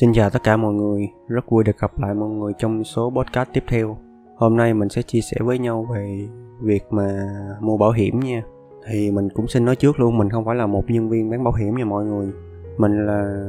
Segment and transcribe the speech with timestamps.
[0.00, 3.10] Xin chào tất cả mọi người, rất vui được gặp lại mọi người trong số
[3.10, 3.96] podcast tiếp theo.
[4.36, 6.28] Hôm nay mình sẽ chia sẻ với nhau về
[6.62, 7.28] việc mà
[7.60, 8.42] mua bảo hiểm nha.
[8.88, 11.44] Thì mình cũng xin nói trước luôn, mình không phải là một nhân viên bán
[11.44, 12.32] bảo hiểm nha mọi người.
[12.78, 13.46] Mình là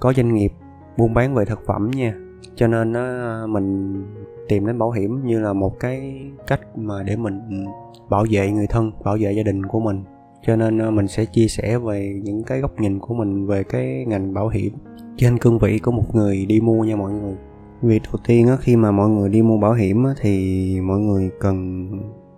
[0.00, 0.52] có doanh nghiệp
[0.96, 2.14] buôn bán về thực phẩm nha.
[2.54, 3.94] Cho nên á, mình
[4.48, 7.64] tìm đến bảo hiểm như là một cái cách mà để mình
[8.10, 10.04] bảo vệ người thân, bảo vệ gia đình của mình.
[10.42, 14.04] Cho nên mình sẽ chia sẻ về những cái góc nhìn của mình về cái
[14.08, 14.72] ngành bảo hiểm
[15.16, 17.34] trên cương vị của một người đi mua nha mọi người.
[17.82, 20.98] Việc đầu tiên á, khi mà mọi người đi mua bảo hiểm á, thì mọi
[20.98, 21.88] người cần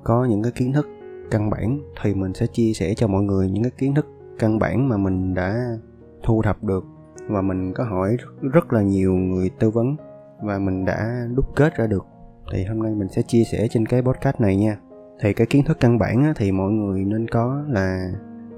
[0.05, 0.89] có những cái kiến thức
[1.31, 1.81] căn bản.
[2.03, 4.07] Thì mình sẽ chia sẻ cho mọi người những cái kiến thức
[4.39, 5.77] căn bản mà mình đã
[6.23, 6.85] thu thập được
[7.29, 8.17] và mình có hỏi
[8.53, 9.97] rất là nhiều người tư vấn
[10.43, 12.07] và mình đã đúc kết ra được.
[12.53, 14.79] Thì hôm nay mình sẽ chia sẻ trên cái podcast này nha.
[15.21, 18.13] Thì cái kiến thức căn bản á, thì mọi người nên có là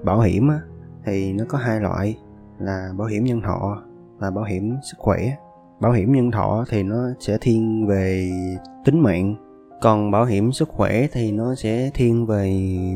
[0.05, 0.61] bảo hiểm á,
[1.05, 2.19] thì nó có hai loại
[2.59, 3.83] là bảo hiểm nhân thọ
[4.21, 5.19] và bảo hiểm sức khỏe.
[5.81, 8.31] Bảo hiểm nhân thọ thì nó sẽ thiên về
[8.85, 9.35] tính mạng,
[9.81, 12.51] còn bảo hiểm sức khỏe thì nó sẽ thiên về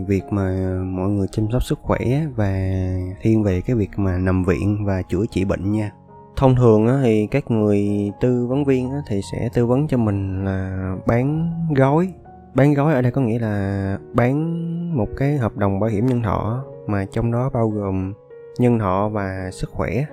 [0.07, 1.99] việc mà mọi người chăm sóc sức khỏe
[2.37, 2.71] và
[3.23, 5.93] thiên về cái việc mà nằm viện và chữa trị bệnh nha.
[6.37, 10.95] Thông thường thì các người tư vấn viên thì sẽ tư vấn cho mình là
[11.07, 12.13] bán gói.
[12.55, 16.23] Bán gói ở đây có nghĩa là bán một cái hợp đồng bảo hiểm nhân
[16.23, 18.13] thọ mà trong đó bao gồm
[18.59, 20.05] nhân thọ và sức khỏe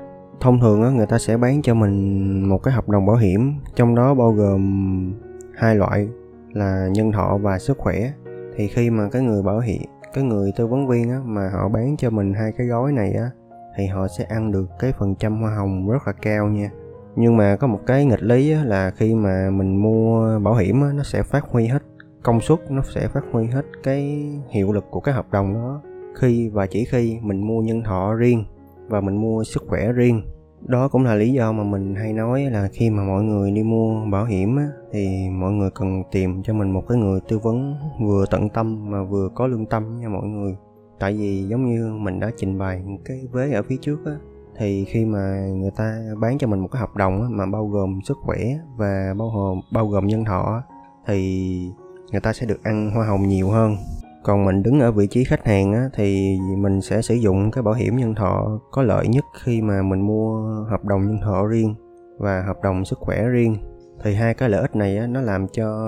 [0.42, 3.54] thông thường á người ta sẽ bán cho mình một cái hợp đồng bảo hiểm
[3.76, 5.14] trong đó bao gồm
[5.56, 6.08] hai loại
[6.54, 8.12] là nhân thọ và sức khỏe.
[8.56, 9.82] Thì khi mà cái người bảo hiểm
[10.14, 13.12] cái người tư vấn viên á mà họ bán cho mình hai cái gói này
[13.12, 13.30] á
[13.78, 16.70] thì họ sẽ ăn được cái phần trăm hoa hồng rất là cao nha.
[17.16, 20.82] Nhưng mà có một cái nghịch lý á, là khi mà mình mua bảo hiểm
[20.82, 21.84] á, nó sẽ phát huy hết
[22.24, 25.82] công suất nó sẽ phát huy hết cái hiệu lực của cái hợp đồng đó.
[26.16, 28.44] Khi và chỉ khi mình mua nhân thọ riêng
[28.88, 30.22] và mình mua sức khỏe riêng.
[30.62, 33.64] Đó cũng là lý do mà mình hay nói là khi mà mọi người đi
[33.64, 37.40] mua bảo hiểm á, thì mọi người cần tìm cho mình một cái người tư
[37.40, 40.56] vấn vừa tận tâm mà vừa có lương tâm nha mọi người.
[41.00, 44.12] Tại vì giống như mình đã trình bày cái vế ở phía trước á
[44.58, 47.68] thì khi mà người ta bán cho mình một cái hợp đồng á, mà bao
[47.68, 48.40] gồm sức khỏe
[48.78, 50.64] và bao gồm bao gồm nhân thọ
[51.08, 51.72] thì
[52.12, 53.76] người ta sẽ được ăn hoa hồng nhiều hơn
[54.24, 57.64] còn mình đứng ở vị trí khách hàng á, thì mình sẽ sử dụng cái
[57.64, 61.48] bảo hiểm nhân thọ có lợi nhất khi mà mình mua hợp đồng nhân thọ
[61.48, 61.76] riêng
[62.18, 63.58] và hợp đồng sức khỏe riêng.
[64.04, 65.88] Thì hai cái lợi ích này á, nó làm cho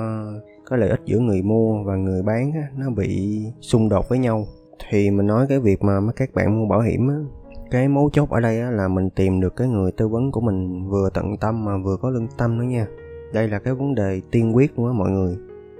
[0.69, 4.19] cái lợi ích giữa người mua và người bán á, nó bị xung đột với
[4.19, 4.45] nhau.
[4.89, 7.15] Thì mình nói cái việc mà các bạn mua bảo hiểm á,
[7.71, 10.41] cái mấu chốt ở đây á, là mình tìm được cái người tư vấn của
[10.41, 12.87] mình vừa tận tâm mà vừa có lương tâm nữa nha.
[13.33, 15.37] Đây là cái vấn đề tiên quyết của mọi người.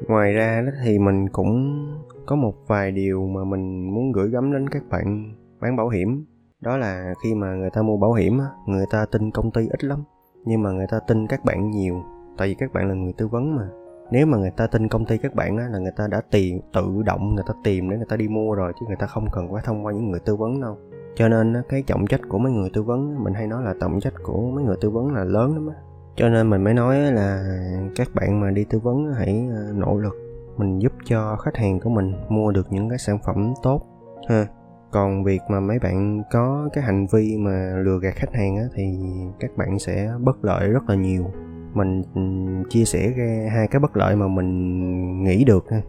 [0.08, 1.86] Ngoài ra đó thì mình cũng
[2.25, 6.25] có một vài điều mà mình muốn gửi gắm đến các bạn bán bảo hiểm.
[6.61, 9.84] Đó là khi mà người ta mua bảo hiểm người ta tin công ty ít
[9.84, 10.03] lắm
[10.45, 12.03] nhưng mà người ta tin các bạn nhiều
[12.38, 13.67] tại vì các bạn là người tư vấn mà.
[14.12, 16.59] Nếu mà người ta tin công ty các bạn á, là người ta đã tìm
[16.73, 19.25] tự động người ta tìm để người ta đi mua rồi chứ người ta không
[19.31, 20.78] cần phải thông qua những người tư vấn đâu.
[21.16, 24.00] Cho nên cái trọng trách của mấy người tư vấn mình hay nói là trọng
[24.00, 25.75] trách của mấy người tư vấn là lớn lắm á.
[26.16, 27.57] Cho nên mình mới nói là
[27.95, 31.80] các bạn mà đi tư vấn hãy ờ, nỗ lực mình giúp cho khách hàng
[31.80, 33.81] của mình mua được những cái sản phẩm tốt
[34.30, 34.47] ha.
[34.91, 38.63] Còn việc mà mấy bạn có cái hành vi mà lừa gạt khách hàng á,
[38.74, 39.00] thì
[39.40, 41.25] các bạn sẽ bất lợi rất là nhiều.
[41.74, 42.22] Mình ừ,
[42.69, 45.81] chia sẻ ra hai cái bất lợi mà mình nghĩ được ha.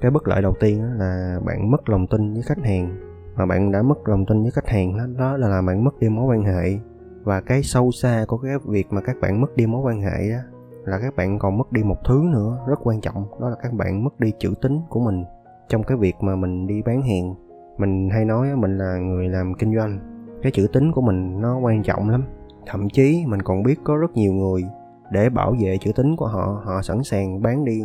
[0.00, 2.96] Cái bất lợi đầu tiên là bạn mất lòng tin với khách hàng.
[3.36, 6.08] Mà bạn đã mất lòng tin với khách hàng đó, đó là bạn mất đi
[6.08, 6.78] mối quan hệ.
[7.22, 10.30] Và cái sâu xa của cái việc mà các bạn mất đi mối quan hệ
[10.30, 10.38] đó
[10.88, 13.26] là các bạn còn mất đi một thứ nữa, rất quan trọng.
[13.40, 15.24] Đó là các bạn mất đi chữ tính của mình.
[15.68, 17.34] Trong cái việc mà mình đi bán hàng,
[17.78, 19.98] mình hay nói mình là người làm kinh doanh,
[20.42, 22.24] cái chữ tính của mình nó quan trọng lắm.
[22.66, 24.64] Thậm chí mình còn biết có rất nhiều người
[25.10, 27.82] để bảo vệ chữ tính của họ họ sẵn sàng bán đi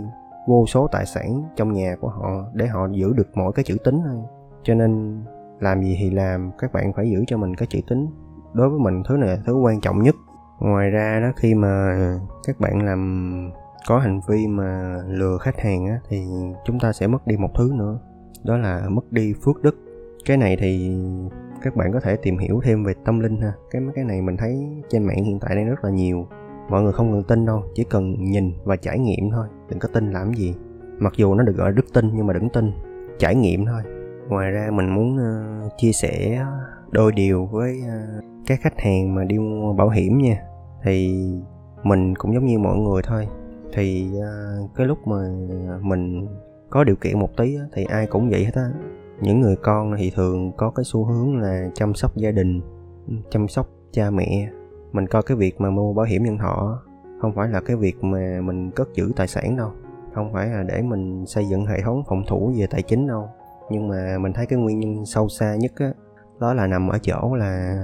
[0.48, 3.78] vô số tài sản trong nhà của họ để họ giữ được mỗi cái chữ
[3.84, 4.16] tính thôi.
[4.64, 5.22] Cho nên
[5.60, 8.08] làm gì thì làm, các bạn phải giữ cho mình cái chữ tính.
[8.54, 10.16] Đối với mình, thứ này là thứ quan trọng nhất
[10.60, 11.96] ngoài ra đó, khi mà
[12.48, 13.52] các bạn làm,
[13.88, 16.26] có hành vi mà lừa khách hàng á, thì
[16.66, 18.00] chúng ta sẽ mất đi một thứ nữa,
[18.44, 19.76] đó là mất đi phước đức.
[20.26, 20.98] Cái này thì
[21.62, 23.54] các bạn có thể tìm hiểu thêm về tâm linh ha.
[23.72, 26.28] Cái cái này mình thấy trên mạng hiện tại đang rất là nhiều.
[26.70, 29.88] Mọi người không cần tin đâu, chỉ cần nhìn và trải nghiệm thôi, đừng có
[29.94, 30.56] tin làm gì.
[31.00, 32.72] Mặc dù nó được gọi là đức tin, nhưng mà đừng tin,
[33.20, 33.82] trải nghiệm thôi
[34.30, 36.46] ngoài ra mình muốn uh, chia sẻ
[36.92, 40.38] đôi điều với uh, các khách hàng mà đi mua bảo hiểm nha.
[40.84, 41.24] Thì
[41.84, 43.28] mình cũng giống như mọi người thôi.
[43.74, 45.18] Thì uh, cái lúc mà
[45.82, 46.28] mình
[46.70, 48.72] có điều kiện một tí thì ai cũng vậy hết á.
[49.22, 52.62] Những người con thì thường có cái xu hướng là chăm sóc gia đình
[53.30, 54.50] chăm sóc cha mẹ.
[54.92, 56.82] Mình coi cái việc mà mua bảo hiểm nhân thọ
[57.22, 59.72] không phải là cái việc mà mình cất giữ tài sản đâu.
[60.14, 63.30] Không phải là để mình xây dựng hệ thống phòng thủ về tài chính đâu
[63.70, 65.92] nhưng mà mình thấy cái nguyên nhân sâu xa nhất á,
[66.40, 67.76] đó là nằm ở chỗ là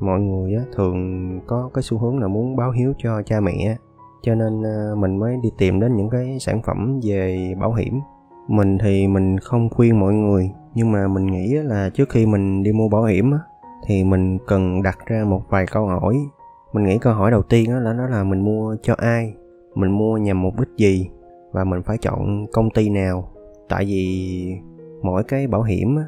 [0.00, 3.76] mọi người á, thường có cái xu hướng là muốn báo hiếu cho cha mẹ.
[4.22, 8.00] Cho nên ờ, mình mới đi tìm đến những cái sản phẩm về bảo hiểm.
[8.48, 12.62] Mình thì mình không khuyên mọi người, nhưng mà mình nghĩ là trước khi mình
[12.62, 13.38] đi mua bảo hiểm á,
[13.86, 16.16] thì mình cần đặt ra một vài câu hỏi.
[16.72, 19.34] Mình nghĩ câu hỏi đầu tiên đó là đó là mình mua cho ai,
[19.74, 21.10] mình mua nhằm mục đích gì,
[21.52, 23.28] và mình phải chọn công ty nào.
[23.68, 24.60] Tại vì
[25.02, 25.98] mỗi cái bảo hiểm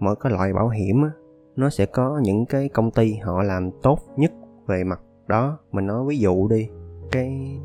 [0.00, 1.02] mỗi cái loại bảo hiểm
[1.56, 4.32] nó sẽ có những cái công ty họ làm tốt nhất
[4.66, 5.58] về mặt đó.
[5.72, 6.68] Mình nói ví dụ đi,
[7.12, 7.58] cái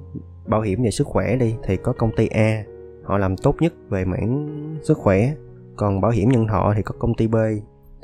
[0.46, 2.64] bảo hiểm về sức khỏe đi, thì có công ty A,
[3.04, 4.48] họ làm tốt nhất về mảng
[4.84, 5.34] sức khỏe.
[5.76, 7.36] Còn bảo hiểm nhân thọ thì có công ty B,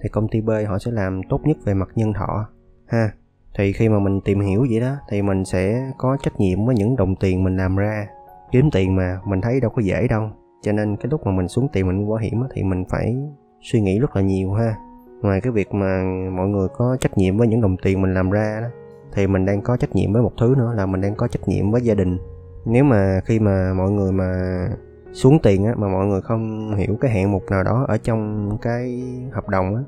[0.03, 2.47] thì công ty B họ sẽ làm tốt nhất về mặt nhân thọ,
[2.85, 3.11] ha.
[3.57, 6.75] Thì khi mà mình tìm hiểu vậy đó, thì mình sẽ có trách nhiệm với
[6.75, 8.07] những đồng tiền mình làm ra.
[8.51, 10.29] Kiếm tiền mà, mình thấy đâu có dễ đâu
[10.61, 13.17] cho nên cái lúc mà mình xuống tiền mình mua bảo hiểm thì mình phải
[13.61, 14.75] suy nghĩ rất là nhiều ha.
[15.21, 18.29] Ngoài cái việc mà mọi người có trách nhiệm với những đồng tiền mình làm
[18.29, 18.67] ra đó,
[19.13, 21.47] thì mình đang có trách nhiệm với một thứ nữa là mình đang có trách
[21.47, 22.17] nhiệm với gia đình.
[22.65, 24.33] Nếu mà khi mà mọi người mà
[25.13, 28.49] xuống tiền á, mà mọi người không hiểu cái hạng mục nào đó ở trong
[28.61, 29.81] cái hợp đồng á,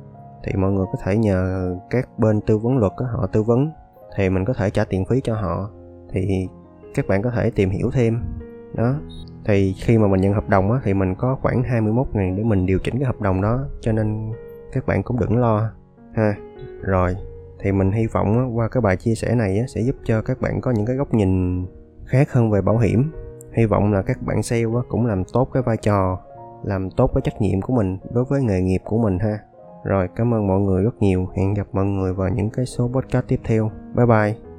[0.44, 3.72] thì mọi người có thể nhờ các bên tư vấn luật á, họ tư vấn,
[4.16, 5.70] thì mình có thể trả tiền phí cho họ.
[6.12, 6.48] Thì
[6.94, 8.20] các bạn có thể tìm hiểu thêm.
[8.74, 8.96] Đó
[9.46, 12.44] thì khi mà mình nhận hợp đồng á, thì mình có khoảng 21 ngày để
[12.44, 14.32] mình điều chỉnh cái hợp đồng đó, cho nên
[14.72, 15.72] các bạn cũng đừng lo
[16.14, 16.36] ha.
[16.82, 17.16] Rồi,
[17.60, 20.62] thì mình hy vọng qua cái bài chia sẻ này sẽ giúp cho các bạn
[20.62, 21.66] có những cái góc nhìn
[22.06, 23.12] khác hơn về bảo hiểm.
[23.54, 26.20] Hy vọng là các bạn sale cũng làm tốt cái vai trò,
[26.64, 29.40] làm tốt cái trách nhiệm của mình đối với nghề nghiệp của mình ha.
[29.84, 31.28] Rồi, cảm ơn mọi người rất nhiều.
[31.36, 33.72] Hẹn gặp mọi người vào những cái số podcast tiếp theo.
[33.96, 34.53] Bye bye.